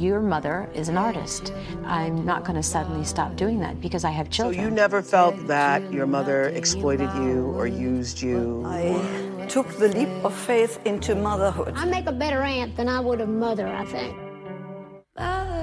[0.00, 1.52] your mother is an artist.
[1.84, 4.58] I'm not going to suddenly stop doing that because I have children.
[4.58, 8.62] So you never felt that your mother exploited you or used you?
[8.66, 11.74] I took the leap of faith into motherhood.
[11.76, 14.16] I make a better aunt than I would a mother, I think.
[15.18, 15.59] Ah.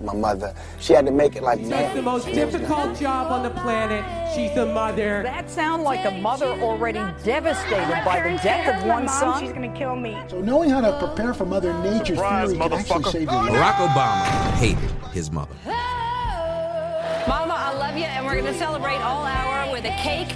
[0.00, 3.50] My mother, she had to make it like That's the most difficult job on the
[3.50, 4.04] planet.
[4.34, 5.22] She's a mother.
[5.24, 9.42] That sounds like a mother already devastated by the death of one son.
[9.42, 10.16] She's gonna kill me.
[10.28, 13.52] So knowing how to prepare for Mother Nature's Surprise, fury can actually save your life.
[13.52, 15.54] Barack Obama hated his mother.
[17.26, 20.34] Mama, I love you, and we're going to celebrate all hour with a cake.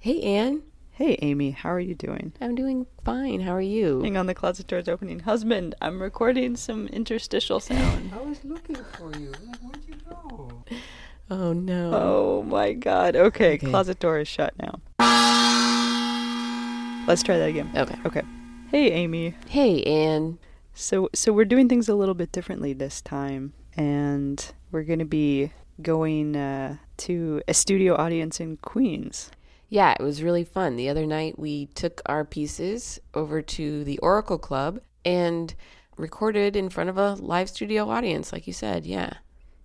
[0.00, 0.62] Hey, Anne.
[0.96, 2.32] Hey, Amy, how are you doing?
[2.40, 3.40] I'm doing fine.
[3.40, 4.00] How are you?
[4.00, 5.18] Hang on, the closet door's opening.
[5.20, 8.12] Husband, I'm recording some interstitial sound.
[8.18, 9.30] I was looking for you.
[9.60, 10.64] Where'd you go?
[11.30, 11.90] Oh, no.
[11.92, 13.14] Oh my god.
[13.14, 13.66] Okay, Okay.
[13.66, 14.80] closet door is shut now.
[17.06, 17.70] Let's try that again.
[17.76, 17.96] Okay.
[18.06, 18.22] Okay.
[18.70, 19.34] Hey, Amy.
[19.48, 20.38] Hey, Anne.
[20.72, 25.04] So so we're doing things a little bit differently this time, and we're going to
[25.06, 29.30] be going uh, to a studio audience in Queens.
[29.68, 30.76] Yeah, it was really fun.
[30.76, 35.54] The other night, we took our pieces over to the Oracle Club and
[35.96, 38.86] recorded in front of a live studio audience, like you said.
[38.86, 39.14] Yeah,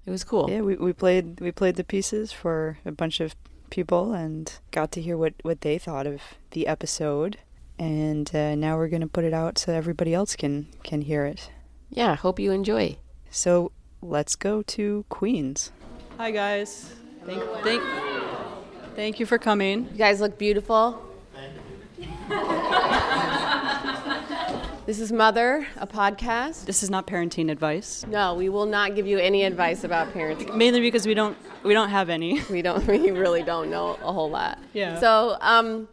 [0.05, 0.49] it was cool.
[0.49, 3.35] Yeah, we, we played we played the pieces for a bunch of
[3.69, 6.21] people and got to hear what, what they thought of
[6.51, 7.37] the episode.
[7.77, 11.25] And uh, now we're going to put it out so everybody else can can hear
[11.25, 11.51] it.
[11.89, 12.97] Yeah, hope you enjoy.
[13.29, 13.71] So
[14.01, 15.71] let's go to Queens.
[16.17, 16.93] Hi guys.
[17.25, 18.00] Thank thank
[18.95, 19.87] thank you for coming.
[19.91, 21.01] You guys look beautiful.
[24.85, 26.65] this is Mother, a podcast.
[26.65, 28.05] This is not parenting advice.
[28.07, 30.55] No, we will not give you any advice about parenting.
[30.55, 32.41] Mainly because we don't we don't have any.
[32.49, 32.85] We don't.
[32.91, 34.59] We really don't know a whole lot.
[34.73, 34.99] Yeah.
[34.99, 35.87] So, um,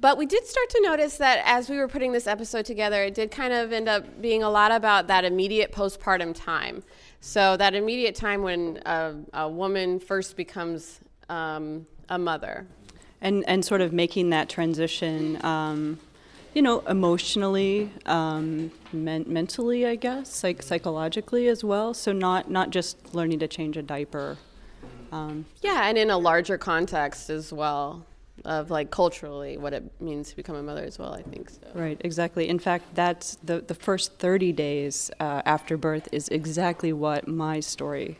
[0.00, 3.14] but we did start to notice that as we were putting this episode together, it
[3.14, 6.82] did kind of end up being a lot about that immediate postpartum time.
[7.20, 12.66] So that immediate time when a, a woman first becomes um, a mother.
[13.20, 15.98] and and sort of making that transition um,
[16.54, 22.70] you know emotionally um, men- mentally i guess psych- psychologically as well so not not
[22.70, 24.36] just learning to change a diaper
[25.12, 28.04] um, Yeah, and in a larger context as well
[28.44, 31.14] of like culturally what it means to become a mother as well.
[31.14, 31.60] I think so.
[31.74, 36.92] right exactly in fact that's the, the first 30 days uh, after birth is exactly
[36.92, 38.18] what my story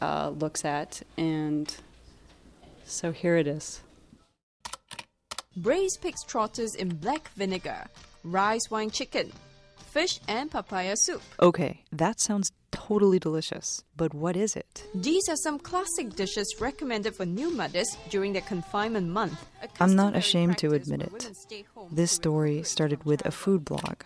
[0.00, 1.76] uh, looks at and
[2.92, 3.80] so here it is
[5.56, 7.84] braised pig's trotters in black vinegar,
[8.24, 9.32] rice wine chicken,
[9.76, 11.22] fish and papaya soup.
[11.40, 17.14] okay that sounds totally delicious but what is it These are some classic dishes recommended
[17.14, 19.38] for new mothers during their confinement month.
[19.80, 21.12] I'm not ashamed to admit it.
[21.12, 23.96] women stay home This story started with a food blog.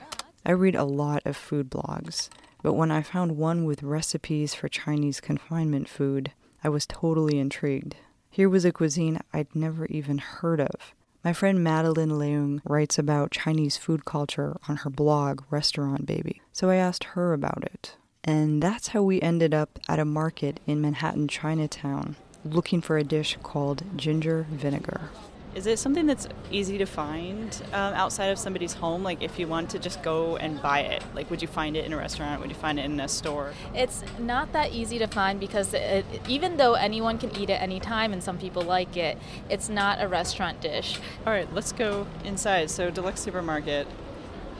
[0.44, 2.28] I read a lot of food blogs,
[2.62, 6.32] but when I found one with recipes for Chinese confinement food,
[6.62, 7.96] I was totally intrigued.
[8.36, 10.94] Here was a cuisine I'd never even heard of.
[11.24, 16.68] My friend Madeline Leung writes about Chinese food culture on her blog, Restaurant Baby, so
[16.68, 17.96] I asked her about it.
[18.22, 23.04] And that's how we ended up at a market in Manhattan, Chinatown, looking for a
[23.04, 25.08] dish called ginger vinegar.
[25.56, 29.02] Is it something that's easy to find um, outside of somebody's home?
[29.02, 31.86] Like, if you want to just go and buy it, like, would you find it
[31.86, 32.42] in a restaurant?
[32.42, 33.54] Would you find it in a store?
[33.74, 38.12] It's not that easy to find because it, even though anyone can eat it anytime
[38.12, 39.16] and some people like it,
[39.48, 40.98] it's not a restaurant dish.
[41.26, 42.68] All right, let's go inside.
[42.68, 43.88] So, Deluxe Supermarket.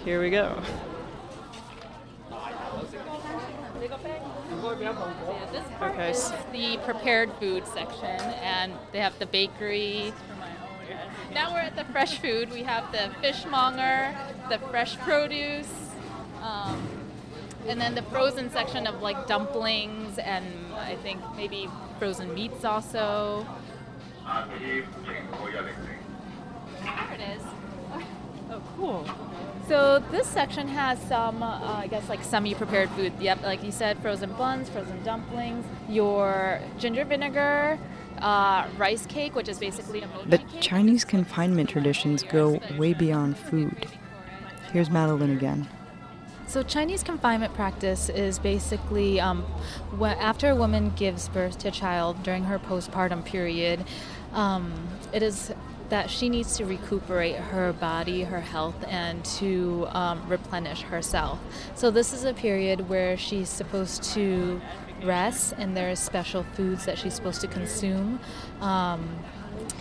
[0.02, 0.62] Here we go.
[5.82, 6.12] Okay.
[6.12, 10.14] This is the prepared food section, and they have the bakery.
[11.32, 12.52] Now we're at the fresh food.
[12.52, 14.16] We have the fishmonger,
[14.48, 15.72] the fresh produce,
[16.42, 16.86] um,
[17.69, 20.44] and then the frozen section of like dumplings and
[20.74, 21.68] I think maybe
[21.98, 23.47] frozen meats also.
[26.83, 27.42] There it is.
[28.48, 29.04] Oh, cool.
[29.66, 33.12] So this section has some, uh, I guess, like semi-prepared food.
[33.18, 37.77] Yep, like you said, frozen buns, frozen dumplings, your ginger vinegar,
[38.18, 43.86] uh, rice cake, which is basically a But Chinese confinement traditions go way beyond food.
[44.72, 45.68] Here's Madeline again.
[46.48, 49.42] So Chinese confinement practice is basically um,
[49.98, 53.84] wh- after a woman gives birth to a child during her postpartum period,
[54.33, 54.72] um,
[55.12, 55.53] it is
[55.89, 61.39] that she needs to recuperate her body, her health, and to um, replenish herself.
[61.74, 64.60] So this is a period where she's supposed to
[65.04, 68.21] rest, and there's special foods that she's supposed to consume,
[68.60, 69.19] um,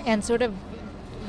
[0.06, 0.54] and sort of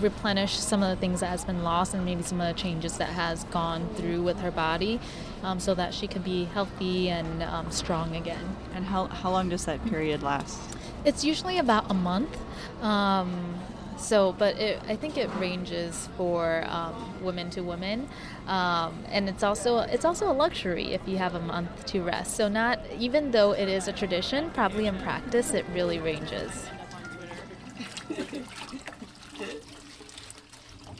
[0.00, 2.98] replenish some of the things that has been lost and maybe some of the changes
[2.98, 5.00] that has gone through with her body
[5.42, 8.56] um, so that she can be healthy and um, strong again.
[8.74, 10.60] And how, how long does that period last?
[11.04, 12.36] It's usually about a month.
[12.82, 13.54] Um,
[13.96, 18.08] so, but it, I think it ranges for um, women to women,
[18.46, 22.36] um, and it's also it's also a luxury if you have a month to rest.
[22.36, 26.66] So, not even though it is a tradition, probably in practice it really ranges.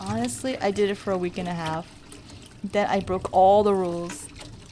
[0.01, 1.87] Honestly, I did it for a week and a half.
[2.63, 4.29] Then I broke all the rules.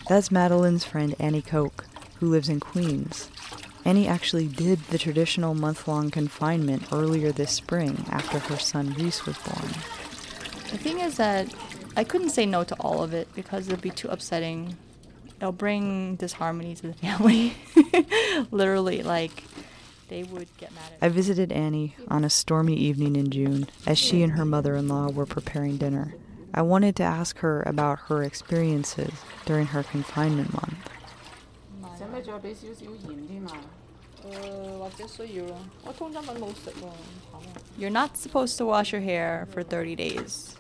[0.08, 1.84] That's Madeline's friend Annie Koch,
[2.20, 3.30] who lives in Queens.
[3.84, 9.26] Annie actually did the traditional month long confinement earlier this spring after her son Reese
[9.26, 9.68] was born.
[10.70, 11.52] The thing is that
[11.96, 14.76] I couldn't say no to all of it because it'd be too upsetting.
[15.38, 17.54] It'll bring disharmony to the family.
[18.50, 19.44] Literally, like,
[20.08, 23.98] they would get mad at I visited Annie on a stormy evening in June as
[23.98, 26.14] she and her mother in law were preparing dinner.
[26.52, 29.12] I wanted to ask her about her experiences
[29.44, 30.73] during her confinement month.
[37.78, 40.56] You're not supposed to wash your hair for 30 days.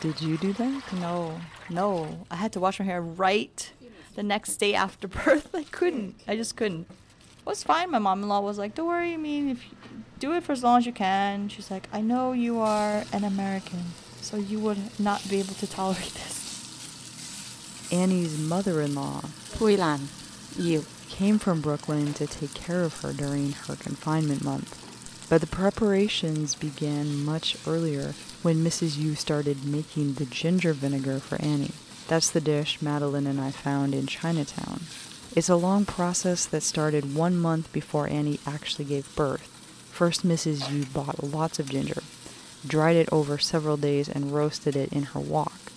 [0.00, 0.82] Did you do that?
[0.94, 1.38] No,
[1.70, 2.26] no.
[2.30, 3.70] I had to wash my hair right
[4.14, 5.54] the next day after birth.
[5.54, 6.14] I couldn't.
[6.28, 6.86] I just couldn't.
[6.90, 7.90] It was fine.
[7.90, 9.12] My mom-in-law was like, "Don't worry.
[9.14, 9.76] I mean, if you
[10.18, 13.24] do it for as long as you can." She's like, "I know you are an
[13.24, 13.84] American,
[14.20, 19.20] so you would not be able to tolerate this." Annie's mother-in-law,
[19.54, 20.00] Puilan,
[20.58, 24.82] you came from Brooklyn to take care of her during her confinement month.
[25.28, 28.96] But the preparations began much earlier when Mrs.
[28.96, 31.72] Yu started making the ginger vinegar for Annie.
[32.06, 34.82] That's the dish Madeline and I found in Chinatown.
[35.34, 39.48] It's a long process that started one month before Annie actually gave birth.
[39.90, 40.70] First, Mrs.
[40.70, 42.02] Yu bought lots of ginger,
[42.66, 45.72] dried it over several days, and roasted it in her wok.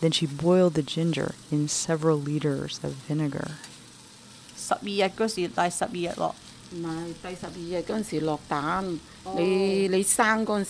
[0.00, 3.52] Then she boiled the ginger in several liters of vinegar.
[4.69, 6.35] 十二日嗰时带十二日落。
[6.71, 8.99] 唔系第十二日嗰阵时落蛋，
[9.37, 10.65] 你你生嗰阵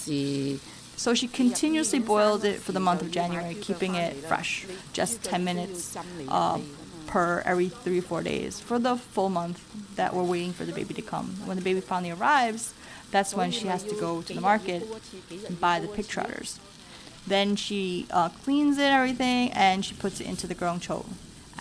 [0.54, 0.60] 时。
[0.98, 5.44] So she continuously boiled it for the month of January, keeping it fresh, just 10
[5.44, 5.98] minutes
[6.30, 6.58] uh,
[7.06, 9.60] per every three, four days for the full month
[9.98, 11.36] that we're waiting for the baby to come.
[11.46, 12.74] When the baby finally arrives,
[13.12, 14.84] that's when she has to go to the market
[15.50, 16.60] and buy the pig trotters.
[17.28, 21.06] Then she uh, cleans it, everything, and she puts it into the grong cho.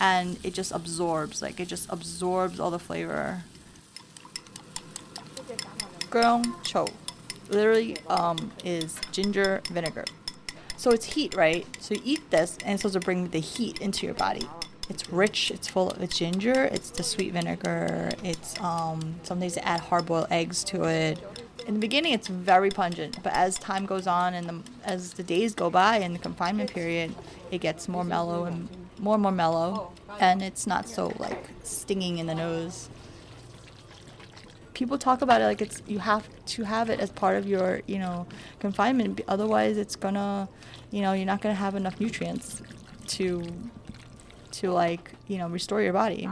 [0.00, 3.44] and it just absorbs, like it just absorbs all the flavor.
[6.08, 6.88] Grong cho
[7.50, 10.06] literally um, is ginger vinegar.
[10.76, 11.66] So it's heat, right?
[11.80, 14.48] So you eat this, and it's supposed to bring the heat into your body.
[14.88, 15.50] It's rich.
[15.50, 16.64] It's full of ginger.
[16.64, 18.10] It's the sweet vinegar.
[18.24, 21.18] It's um, sometimes they add hard-boiled eggs to it.
[21.66, 25.22] In the beginning, it's very pungent, but as time goes on and the, as the
[25.22, 27.14] days go by in the confinement period,
[27.50, 28.68] it gets more mellow and
[28.98, 32.88] more and more mellow, and it's not so like stinging in the nose.
[34.74, 37.82] People talk about it like it's you have to have it as part of your
[37.86, 38.26] you know
[38.58, 39.20] confinement.
[39.28, 40.48] Otherwise it's gonna
[40.90, 42.62] you know you're not gonna have enough nutrients
[43.08, 43.42] to
[44.52, 46.28] to like you know restore your body.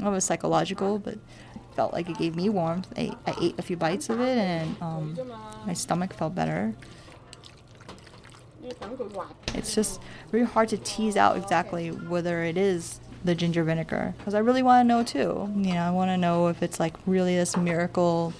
[0.00, 1.18] It was psychological but
[1.74, 2.88] felt like it gave me warmth.
[2.96, 5.18] I, I ate a few bites of it and um,
[5.66, 6.74] my stomach felt better
[9.54, 14.34] it's just very hard to tease out exactly whether it is the ginger vinegar because
[14.34, 15.52] I really want to know too.
[15.56, 18.32] You know, I want to know if it's like really this miracle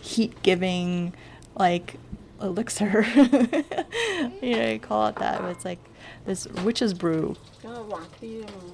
[0.00, 1.14] heat giving
[1.56, 1.96] like
[2.40, 3.04] elixir.
[3.14, 5.78] you know, you call it that, but it's like
[6.24, 7.36] this witch's brew.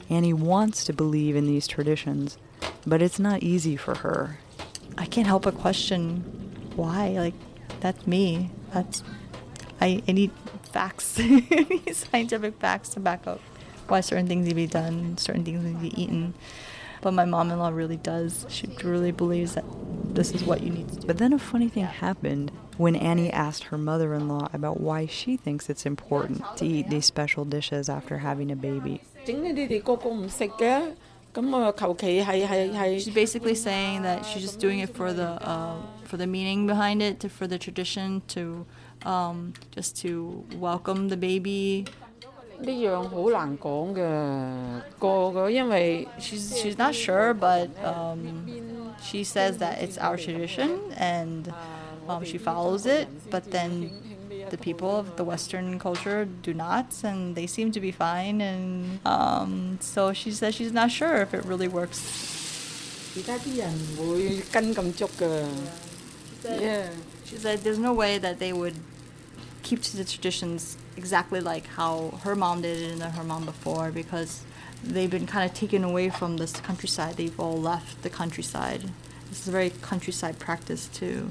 [0.08, 2.38] Annie wants to believe in these traditions,
[2.86, 4.38] but it's not easy for her.
[4.96, 6.20] I can't help but question
[6.76, 7.10] why.
[7.10, 7.34] Like,
[7.80, 8.50] that's me.
[8.72, 9.02] That's
[9.80, 10.30] I, I need
[10.68, 11.20] facts,
[11.92, 13.40] scientific facts to back up
[13.88, 16.34] why certain things need to be done, certain things need to be eaten.
[17.00, 18.44] But my mom in law really does.
[18.48, 19.64] She really believes that
[20.14, 21.06] this is what you need to do.
[21.06, 25.06] But then a funny thing happened when Annie asked her mother in law about why
[25.06, 29.00] she thinks it's important to eat these special dishes after having a baby.
[32.98, 37.02] She's basically saying that she's just doing it for the uh, for the meaning behind
[37.02, 38.66] it, to, for the tradition, to
[39.05, 41.85] um, just to welcome the baby
[42.59, 48.45] 呢样好难讲嘅，个个因为 she's she's not sure, but um,
[49.01, 51.51] she says that it's our tradition and
[52.07, 53.07] um, she follows it.
[53.29, 53.89] But then
[54.49, 58.39] the people of the Western culture do not, and they seem to be fine.
[58.39, 61.99] And um, so she says she's not sure if it really works.
[63.13, 65.45] 其他啲人唔会跟咁足㗎。
[66.45, 66.87] Yeah.
[67.28, 68.74] She said there's no way that they would
[69.62, 73.90] keep to the traditions exactly like how her mom did it and her mom before
[73.90, 74.42] because
[74.82, 77.16] they've been kind of taken away from this countryside.
[77.16, 78.82] They've all left the countryside.
[79.28, 81.28] This is a very countryside practice to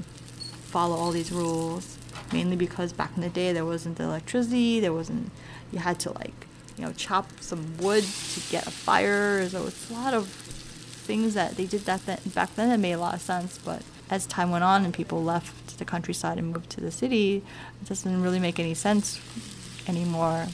[0.70, 1.98] follow all these rules,
[2.32, 5.32] mainly because back in the day there wasn't electricity, there wasn't,
[5.72, 9.48] you had to like, you know, chop some wood to get a fire.
[9.48, 12.92] So it's a lot of things that they did that th- back then that made
[12.92, 16.52] a lot of sense, but as time went on and people left the countryside and
[16.52, 17.42] moved to the city,
[17.82, 19.20] it doesn't really make any sense
[19.86, 20.46] anymore.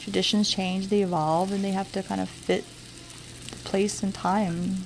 [0.00, 2.64] Traditions change, they evolve, and they have to kind of fit
[3.50, 4.84] the place and time.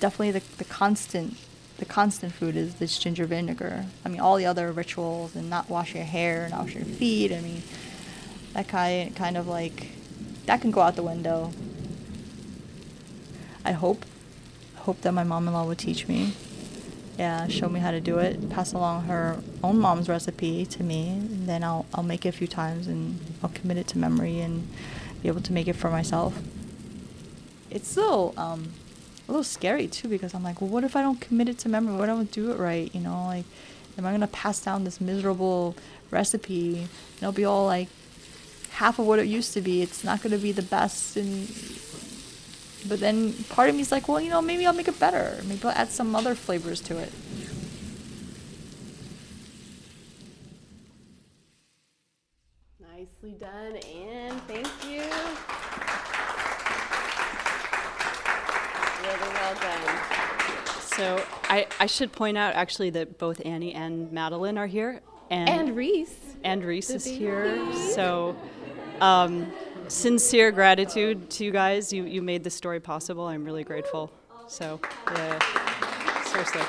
[0.00, 1.36] Definitely the, the constant
[1.78, 3.86] the constant food is this ginger vinegar.
[4.04, 7.32] I mean all the other rituals and not wash your hair, not wash your feet,
[7.32, 7.62] I mean
[8.52, 9.88] that kind kind of like
[10.46, 11.52] that can go out the window.
[13.64, 14.04] I hope
[14.82, 16.32] hope that my mom-in-law would teach me.
[17.18, 18.50] Yeah, show me how to do it.
[18.50, 22.32] Pass along her own mom's recipe to me, and then I'll I'll make it a
[22.32, 24.66] few times and I'll commit it to memory and
[25.22, 26.40] be able to make it for myself.
[27.70, 28.72] It's still um,
[29.28, 31.68] a little scary too because I'm like, well, what if I don't commit it to
[31.68, 31.94] memory?
[31.94, 32.92] What if I don't do it right?
[32.94, 33.44] You know, like,
[33.98, 35.76] am I gonna pass down this miserable
[36.10, 36.78] recipe?
[36.78, 37.88] And it'll be all like
[38.70, 39.82] half of what it used to be.
[39.82, 41.46] It's not gonna be the best and
[42.92, 45.40] but then part of me is like, well, you know, maybe I'll make it better.
[45.46, 47.10] Maybe I'll add some other flavors to it.
[52.78, 54.38] Nicely done, Anne.
[54.46, 55.00] Thank you.
[59.00, 59.98] Really well done.
[60.76, 65.00] So I, I should point out actually that both Annie and Madeline are here.
[65.30, 66.14] And, And Reese.
[66.44, 67.16] And Reese The is baby.
[67.16, 67.74] here.
[67.94, 68.36] So
[69.00, 69.50] um,
[69.92, 71.92] sincere gratitude to you guys.
[71.92, 73.26] You, you made this story possible.
[73.26, 74.10] I'm really grateful.
[74.48, 74.80] So,
[75.12, 76.62] yeah, seriously.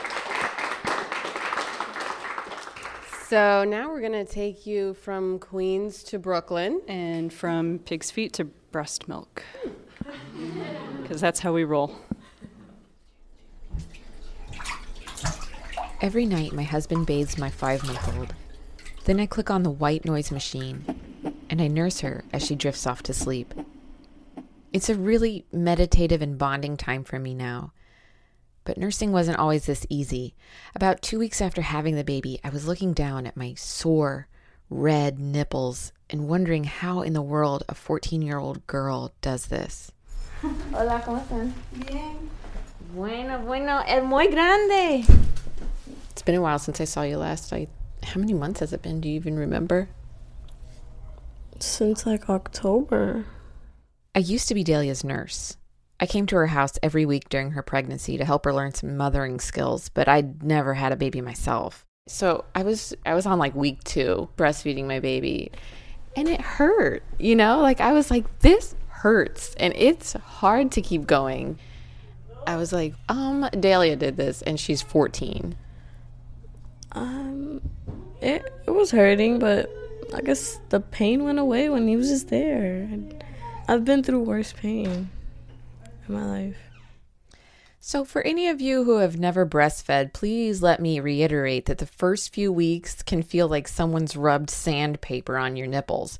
[3.27, 6.81] So now we're going to take you from Queens to Brooklyn.
[6.87, 9.43] And from pig's feet to breast milk.
[11.01, 11.95] Because that's how we roll.
[16.01, 18.33] Every night, my husband bathes my five month old.
[19.03, 21.02] Then I click on the white noise machine
[21.50, 23.53] and I nurse her as she drifts off to sleep.
[24.71, 27.73] It's a really meditative and bonding time for me now.
[28.65, 30.35] But nursing wasn't always this easy.
[30.73, 34.27] About two weeks after having the baby, I was looking down at my sore,
[34.69, 39.91] red nipples and wondering how in the world a 14 year old girl does this.
[40.73, 41.53] Hola, ¿cómo están?
[41.73, 42.29] Bien.
[42.93, 45.05] Bueno, bueno, es muy grande.
[46.12, 47.51] It's been a while since I saw you last.
[47.51, 47.67] I,
[48.03, 49.01] how many months has it been?
[49.01, 49.89] Do you even remember?
[51.63, 53.24] Since like October.
[54.13, 55.55] I used to be Dahlia's nurse.
[55.98, 58.98] I came to her house every week during her pregnancy to help her learn some
[58.98, 61.86] mothering skills, but I'd never had a baby myself.
[62.05, 65.53] So I was I was on like week 2 breastfeeding my baby
[66.17, 67.01] and it hurt.
[67.17, 71.58] You know, like I was like this hurts and it's hard to keep going.
[72.46, 75.55] I was like, um Dahlia did this and she's 14.
[76.91, 77.62] Um,
[78.22, 79.72] it it was hurting, but
[80.13, 82.88] I guess the pain went away when he was just there.
[83.67, 85.10] I've been through worse pain
[86.08, 86.58] in my life.
[87.79, 91.86] So, for any of you who have never breastfed, please let me reiterate that the
[91.86, 96.17] first few weeks can feel like someone's rubbed sandpaper on your nipples.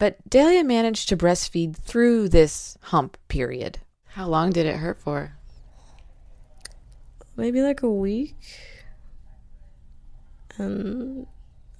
[0.00, 3.78] But Dahlia managed to breastfeed through this hump period.
[4.08, 5.36] How long did it hurt for?
[7.36, 8.36] Maybe like a week.
[10.58, 11.26] And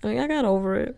[0.02, 0.96] I mean, I got over it.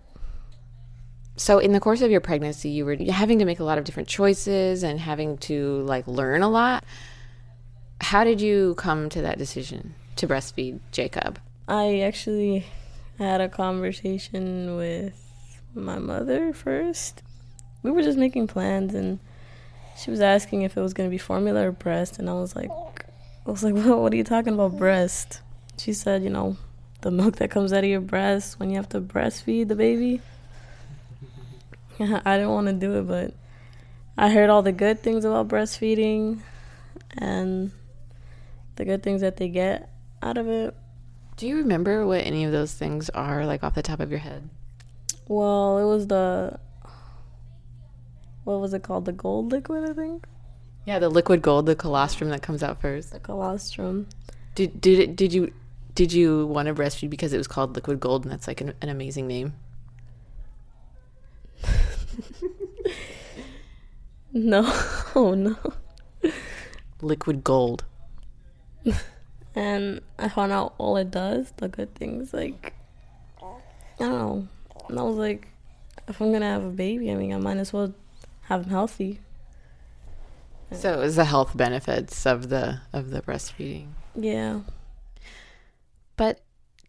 [1.39, 3.85] So, in the course of your pregnancy, you were having to make a lot of
[3.85, 6.83] different choices and having to like learn a lot.
[8.01, 11.39] How did you come to that decision to breastfeed Jacob?
[11.69, 12.67] I actually
[13.19, 15.15] had a conversation with
[15.75, 17.23] my mother first.
[17.83, 19.19] We were just making plans, and
[19.99, 22.57] she was asking if it was going to be formula or breast, and I was
[22.57, 25.41] like, I was like, well, what are you talking about, breast?
[25.77, 26.57] She said, you know,
[27.03, 30.23] the milk that comes out of your breast when you have to breastfeed the baby.
[32.25, 33.35] I didn't want to do it, but
[34.19, 36.41] I heard all the good things about breastfeeding
[37.17, 37.73] and
[38.77, 39.91] the good things that they get
[40.23, 40.75] out of it.
[41.37, 44.21] Do you remember what any of those things are, like off the top of your
[44.21, 44.49] head?
[45.29, 46.59] Well, it was the
[48.45, 49.07] what was it called?
[49.07, 50.25] The gold liquid, I think.
[50.85, 53.13] Yeah, the liquid gold, the colostrum that comes out first.
[53.13, 54.07] The colostrum.
[54.55, 55.53] Did did it, did you
[55.95, 58.73] did you want to breastfeed because it was called liquid gold and that's like an,
[58.81, 59.55] an amazing name?
[64.33, 64.65] No,
[65.15, 65.57] oh no.
[67.01, 67.85] liquid gold.
[69.55, 72.75] and I found out all it does, the good things, like
[73.43, 73.47] I
[73.99, 74.49] don't know.
[74.91, 75.49] And I was like,
[76.07, 77.95] if I'm gonna have a baby, I mean, I might as well
[78.43, 79.21] have him healthy.
[80.73, 83.89] So it was the health benefits of the of the breastfeeding.
[84.15, 84.61] Yeah.
[86.17, 86.41] But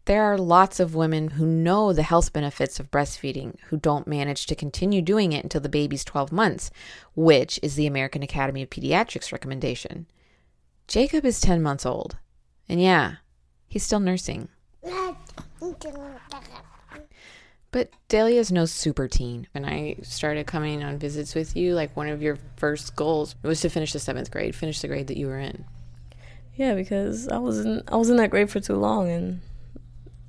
[0.08, 4.46] there are lots of women who know the health benefits of breastfeeding who don't manage
[4.46, 6.70] to continue doing it until the baby's 12 months,
[7.14, 10.06] which is the American Academy of Pediatrics recommendation.
[10.86, 12.16] Jacob is 10 months old.
[12.70, 13.16] And yeah,
[13.66, 14.48] he's still nursing.
[17.70, 19.46] But Dahlia's no super teen.
[19.52, 23.60] When I started coming on visits with you, like one of your first goals was
[23.60, 25.66] to finish the seventh grade, finish the grade that you were in.
[26.54, 29.42] Yeah, because I was in I was in that grade for too long, and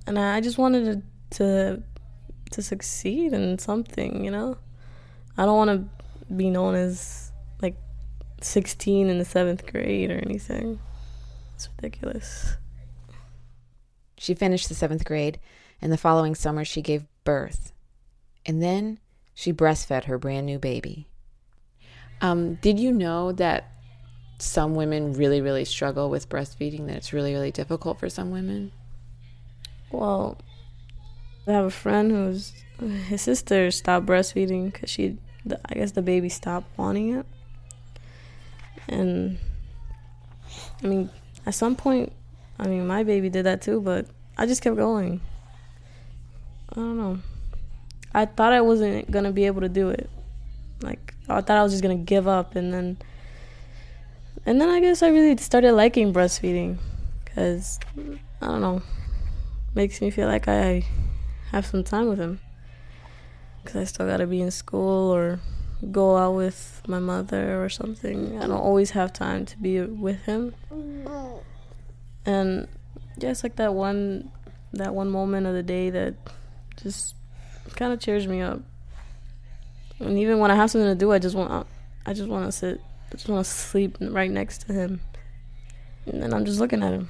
[0.09, 1.01] and I just wanted to
[1.37, 1.83] to,
[2.51, 4.25] to succeed in something.
[4.25, 4.57] You know,
[5.37, 7.75] I don't want to be known as like
[8.41, 10.79] 16 in the seventh grade or anything.
[11.53, 12.57] It's ridiculous.
[14.17, 15.39] She finished the seventh grade,
[15.81, 17.71] and the following summer she gave birth.
[18.45, 18.99] And then
[19.35, 21.07] she breastfed her brand new baby.
[22.21, 23.71] Um, did you know that
[24.39, 28.71] some women really, really struggle with breastfeeding, that it's really, really difficult for some women?
[29.91, 30.37] Well,
[31.47, 32.53] I have a friend who's
[33.07, 35.17] his sister stopped breastfeeding because she,
[35.65, 37.25] I guess the baby stopped wanting it.
[38.87, 39.37] And
[40.83, 41.09] I mean,
[41.45, 42.13] at some point,
[42.57, 45.21] I mean, my baby did that too, but I just kept going.
[46.71, 47.19] I don't know.
[48.13, 50.09] I thought I wasn't gonna be able to do it.
[50.81, 52.97] Like I thought I was just gonna give up, and then,
[54.45, 56.77] and then I guess I really started liking breastfeeding,
[57.35, 57.79] cause
[58.41, 58.81] I don't know,
[59.75, 60.85] makes me feel like I
[61.51, 62.39] have some time with him.
[63.65, 65.39] Cause I still gotta be in school or
[65.91, 68.37] go out with my mother or something.
[68.37, 70.53] I don't always have time to be with him.
[72.25, 72.67] And
[73.17, 74.31] just like that one,
[74.73, 76.15] that one moment of the day that
[76.81, 77.15] just
[77.75, 78.61] kind of cheers me up.
[79.99, 81.67] And even when I have something to do, I just want
[82.05, 85.01] I just want to sit, I just want to sleep right next to him,
[86.05, 87.09] and then I'm just looking at him.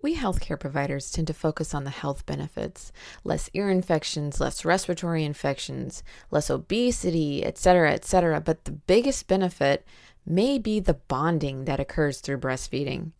[0.00, 2.92] We healthcare providers tend to focus on the health benefits
[3.24, 8.40] less ear infections, less respiratory infections, less obesity, etc., etc.
[8.40, 9.84] But the biggest benefit
[10.24, 13.10] may be the bonding that occurs through breastfeeding.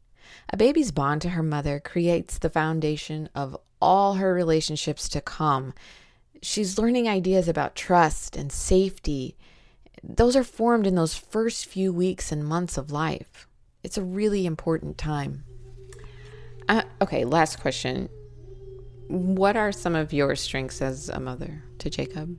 [0.51, 5.75] A baby's bond to her mother creates the foundation of all her relationships to come.
[6.43, 9.37] She's learning ideas about trust and safety.
[10.05, 13.49] Those are formed in those first few weeks and months of life.
[13.83, 15.45] It's a really important time.
[16.69, 18.09] Uh, okay, last question.
[19.09, 22.37] What are some of your strengths as a mother to Jacob?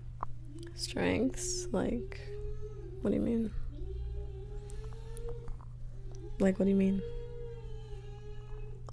[0.75, 1.67] Strengths?
[1.71, 2.21] Like,
[3.01, 3.51] what do you mean?
[6.39, 7.01] Like, what do you mean?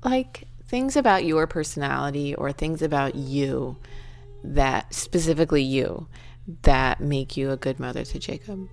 [0.02, 3.76] Like, things about your personality or things about you
[4.42, 6.08] that specifically you
[6.62, 8.68] that make you a good mother to Jacob?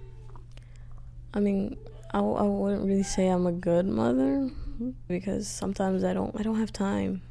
[1.33, 1.77] I mean,
[2.13, 4.49] I, I wouldn't really say I'm a good mother
[5.07, 7.21] because sometimes I don't I don't have time.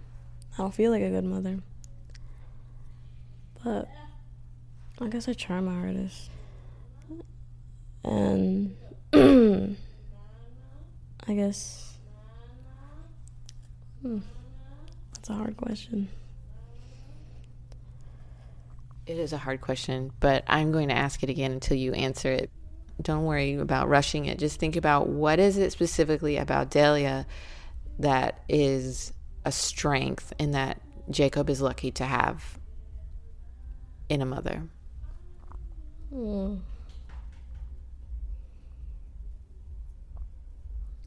[0.55, 1.61] I don't feel like a good mother.
[3.65, 3.89] But
[5.01, 6.31] I guess I try my hardest.
[8.05, 8.77] And
[11.29, 11.95] I guess
[14.03, 14.19] hmm,
[15.15, 16.09] that's a hard question.
[19.07, 22.31] It is a hard question, but I'm going to ask it again until you answer
[22.31, 22.51] it.
[23.03, 24.39] Don't worry about rushing it.
[24.39, 27.27] Just think about what is it specifically about Dahlia
[27.99, 29.13] that is
[29.45, 32.59] a strength and that Jacob is lucky to have
[34.09, 34.63] in a mother.
[36.11, 36.57] Hmm.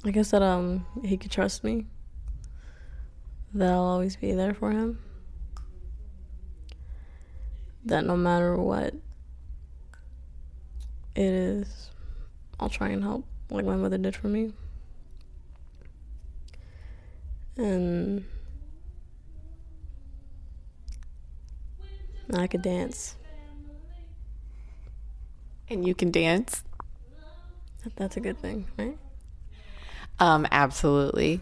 [0.04, 1.88] I guess that um he could trust me.
[3.54, 5.00] That I'll always be there for him.
[7.86, 8.94] That no matter what
[11.16, 11.90] it is,
[12.60, 14.54] I'll try and help like my mother did for me.
[17.58, 18.26] And
[22.34, 23.16] I could dance.
[25.70, 26.64] And you can dance?
[27.96, 28.98] That's a good thing, right?
[30.20, 31.42] Um, absolutely.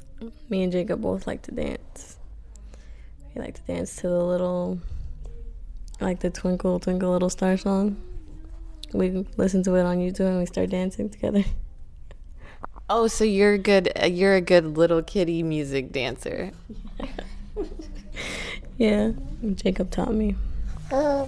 [0.49, 2.17] Me and Jacob both like to dance.
[3.33, 4.79] We like to dance to the little,
[5.99, 8.01] like the Twinkle Twinkle Little Star song
[8.93, 11.43] we listen to it on YouTube and we start dancing together.
[12.89, 13.91] Oh, so you're good.
[14.01, 16.51] Uh, you're a good little kitty music dancer.
[18.77, 19.11] yeah,
[19.55, 20.35] Jacob taught me.
[20.89, 21.23] Twinkle,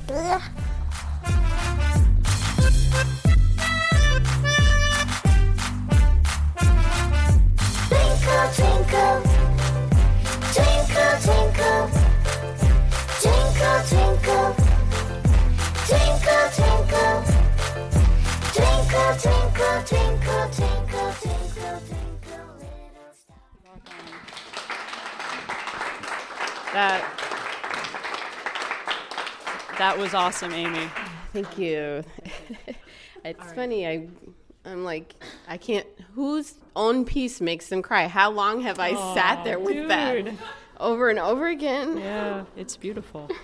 [8.53, 9.21] twinkle,
[10.53, 11.17] twinkle,
[13.87, 14.55] twinkle,
[15.87, 17.34] twinkle, twinkle.
[26.73, 27.05] That
[29.77, 30.89] that was awesome, Amy.
[31.33, 32.03] Thank you.
[33.23, 33.87] it's funny.
[33.87, 34.07] I
[34.65, 35.13] I'm like
[35.47, 35.85] I can't.
[36.15, 38.07] Whose own piece makes them cry?
[38.07, 40.33] How long have I sat there with that
[40.79, 41.97] over and over again?
[41.97, 43.29] Yeah, it's beautiful.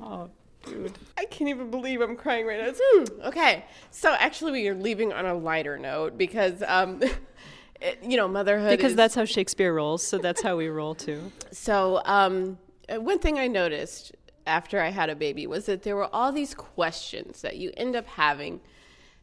[0.00, 0.30] Oh,
[0.68, 0.98] dude.
[1.16, 2.70] I can't even believe I'm crying right now.
[2.70, 7.02] Mm, okay, so actually we are leaving on a lighter note because um,
[7.80, 8.70] it, you know motherhood.
[8.70, 11.32] Because is- that's how Shakespeare rolls, so that's how we roll too.
[11.50, 14.12] So, um, one thing I noticed
[14.46, 17.96] after I had a baby was that there were all these questions that you end
[17.96, 18.60] up having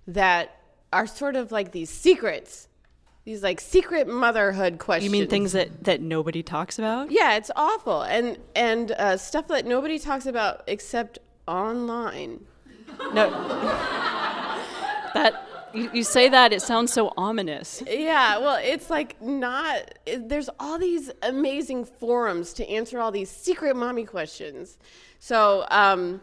[0.07, 0.59] that
[0.93, 2.67] are sort of like these secrets,
[3.23, 5.11] these like secret motherhood questions.
[5.11, 7.11] You mean things that, that nobody talks about?
[7.11, 12.45] Yeah, it's awful, and and uh, stuff that nobody talks about except online.
[13.13, 13.29] No.
[15.13, 17.83] that you, you say that it sounds so ominous.
[17.87, 19.93] Yeah, well, it's like not.
[20.05, 24.77] It, there's all these amazing forums to answer all these secret mommy questions.
[25.19, 26.21] So, um,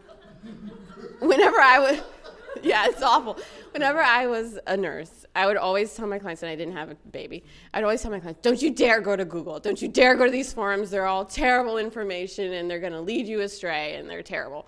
[1.19, 2.03] whenever I would,
[2.63, 3.37] yeah, it's awful.
[3.71, 6.89] Whenever I was a nurse, I would always tell my clients, and I didn't have
[6.91, 9.59] a baby, I'd always tell my clients, don't you dare go to Google.
[9.59, 10.89] Don't you dare go to these forums.
[10.89, 14.67] They're all terrible information, and they're going to lead you astray, and they're terrible.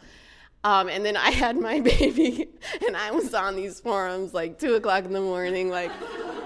[0.65, 2.47] Um, and then I had my baby,
[2.85, 5.91] and I was on these forums like two o'clock in the morning, like,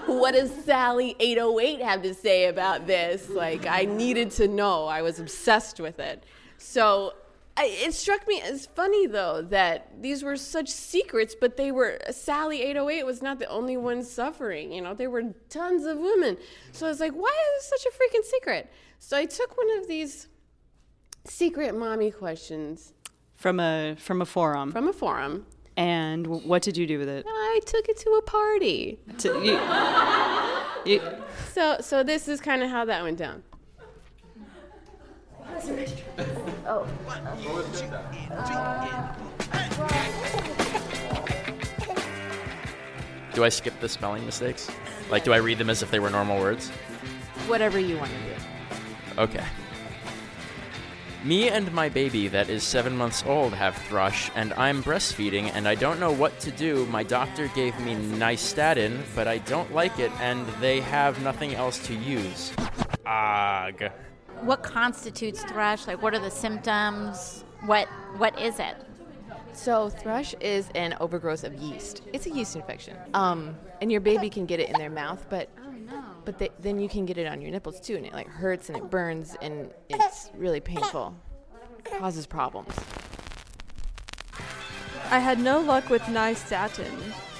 [0.07, 3.29] what does Sally 808 have to say about this?
[3.29, 4.87] Like, I needed to know.
[4.87, 6.25] I was obsessed with it.
[6.57, 7.13] So
[7.55, 11.97] I, it struck me as funny, though, that these were such secrets, but they were,
[12.11, 14.73] Sally 808 was not the only one suffering.
[14.73, 16.35] You know, there were tons of women.
[16.73, 18.69] So I was like, why is this such a freaking secret?
[18.97, 20.27] So I took one of these
[21.23, 22.93] secret mommy questions
[23.39, 24.73] From a from a forum.
[24.73, 25.45] from a forum.
[25.77, 27.25] And w- what did you do with it?
[27.25, 28.99] I took it to a party.
[29.19, 31.01] To- you- you-
[31.53, 33.41] So, so this is kind of how that went down.
[36.67, 36.85] Oh.
[43.33, 44.69] Do I skip the spelling mistakes?
[45.09, 46.69] Like, do I read them as if they were normal words?
[47.47, 49.21] Whatever you want to do.
[49.21, 49.45] Okay.
[51.23, 55.67] Me and my baby that is seven months old have thrush, and I'm breastfeeding, and
[55.67, 56.85] I don't know what to do.
[56.85, 61.77] My doctor gave me nystatin, but I don't like it, and they have nothing else
[61.87, 62.53] to use.
[63.05, 63.91] Ugh.
[64.41, 65.87] What constitutes thrush?
[65.87, 67.43] Like, what are the symptoms?
[67.65, 68.77] What What is it?
[69.51, 72.01] So thrush is an overgrowth of yeast.
[72.13, 72.95] It's a yeast infection.
[73.13, 75.49] Um, and your baby can get it in their mouth, but
[76.25, 78.69] but they, then you can get it on your nipples too, and it like hurts
[78.69, 81.15] and it burns and it's really painful.
[81.97, 82.73] Causes problems.
[85.11, 86.95] I had no luck with nystatin.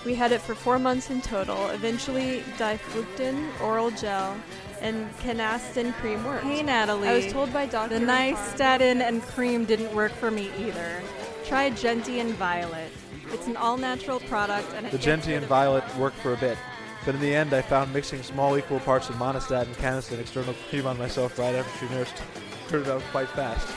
[0.06, 1.70] We had it for four months in total.
[1.70, 4.36] Eventually, difluctin, oral gel,
[4.82, 6.46] and canesten cream worked.
[6.46, 7.10] Hey Natalie.
[7.10, 8.00] I was told by Dr.
[8.00, 11.02] The nystatin and cream didn't work for me either.
[11.46, 12.92] Try Gentian Violet.
[13.32, 16.34] It's an all-natural product and it The gets Genti rid and of- Violet worked for
[16.34, 16.58] a bit,
[17.06, 20.54] but in the end, I found mixing small equal parts of monistat and canesten external
[20.70, 22.22] cream on myself right after she nursed
[22.68, 23.68] turned it out quite fast.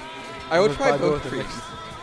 [0.50, 1.46] I will try both creams.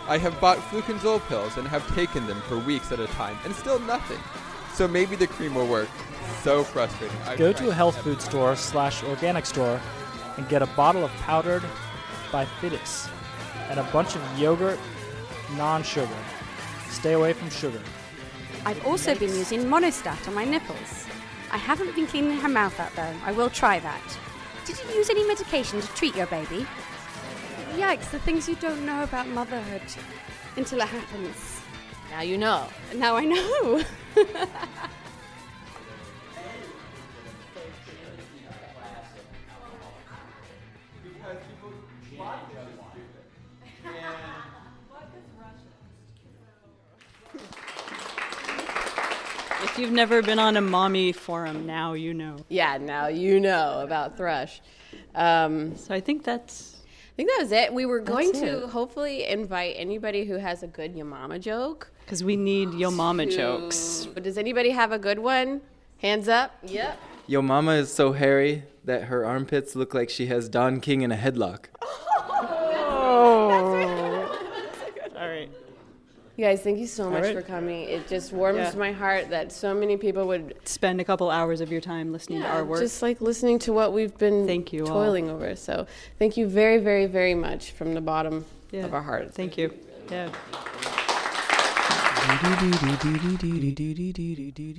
[0.07, 3.53] I have bought fluconazole pills and have taken them for weeks at a time, and
[3.53, 4.17] still nothing.
[4.73, 5.89] So maybe the cream will work.
[6.41, 7.15] So frustrating.
[7.25, 9.79] I've Go to a health food store slash organic store
[10.37, 11.63] and get a bottle of powdered
[12.31, 13.09] bifidus
[13.69, 14.79] and a bunch of yogurt,
[15.57, 16.09] non-sugar.
[16.89, 17.81] Stay away from sugar.
[18.65, 21.05] I've also been using Monistat on my nipples.
[21.51, 23.13] I haven't been cleaning her mouth out though.
[23.25, 24.17] I will try that.
[24.65, 26.67] Did you use any medication to treat your baby?
[27.75, 29.81] Yikes, the things you don't know about motherhood
[30.55, 31.61] until it happens.
[32.11, 32.67] Now you know.
[32.95, 33.83] Now I know.
[49.63, 52.37] if you've never been on a mommy forum, now you know.
[52.49, 54.61] Yeah, now you know about thrush.
[55.15, 56.77] Um, so I think that's.
[57.13, 57.73] I think that was it.
[57.73, 58.69] We were going to it.
[58.69, 61.91] hopefully invite anybody who has a good your mama joke.
[62.05, 64.07] Because we need yo mama to- jokes.
[64.13, 65.61] But does anybody have a good one?
[65.97, 66.55] Hands up.
[66.63, 66.97] Yep.
[67.27, 71.11] Yo mama is so hairy that her armpits look like she has Don King in
[71.11, 71.65] a headlock.
[75.15, 75.49] All right.
[76.39, 77.35] You guys, thank you so much right.
[77.35, 77.81] for coming.
[77.89, 78.71] It just warms Yeah.
[78.77, 82.43] my heart that so many people would Spend a couple hours of your time listening
[82.43, 82.79] to our work.
[82.79, 84.93] just like listening to what we've been Thank you all.
[85.03, 85.53] toiling over.
[85.57, 85.85] So
[86.17, 88.85] thank you very, very, very much from the bottom Yeah.
[88.85, 89.33] of our heart.
[89.33, 89.73] Thank you.
[90.09, 90.29] Yeah.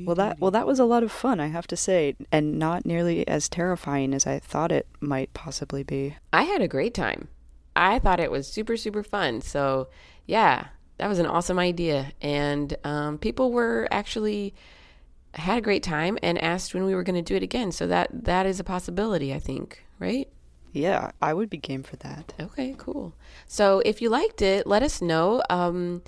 [0.06, 2.86] Well, that well that was a lot of fun, I have to say, and not
[2.86, 6.16] nearly as terrifying as I thought it might possibly be.
[6.32, 7.28] I had a great time.
[7.76, 9.42] I thought it was super, super fun.
[9.42, 9.88] So,
[10.24, 10.68] yeah,
[11.00, 12.12] that was an awesome idea.
[12.20, 14.54] And um, people were actually
[15.32, 17.72] had a great time and asked when we were going to do it again.
[17.72, 20.28] So that that is a possibility, I think, right?
[20.72, 22.34] Yeah, I would be game for that.
[22.38, 23.14] Okay, cool.
[23.46, 25.42] So if you liked it, let us know.
[25.48, 26.02] Um,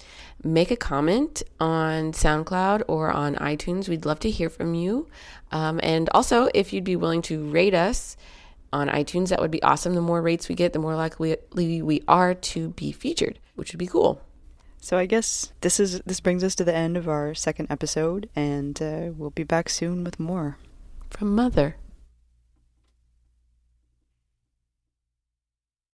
[0.45, 3.89] make a comment on SoundCloud or on iTunes.
[3.89, 5.09] We'd love to hear from you.
[5.53, 8.17] Um, and also, if you'd be willing to rate us
[8.75, 9.95] on iTunes, that would be awesome.
[9.95, 13.81] The more rates we get, the more likely we are to be featured, which would
[13.81, 14.21] be cool.
[14.83, 18.29] So I guess this is this brings us to the end of our second episode,
[18.35, 20.59] and uh, we'll be back soon with more
[21.09, 21.77] from Mother.